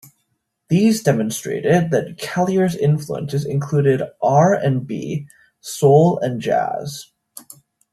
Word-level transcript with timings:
These 0.69 1.03
demonstrated 1.03 1.91
that 1.91 2.17
Callier's 2.17 2.75
influences 2.75 3.45
included 3.45 4.01
R 4.19 4.51
and 4.55 4.87
B, 4.87 5.27
soul 5.59 6.17
and 6.23 6.41
jazz. 6.41 7.11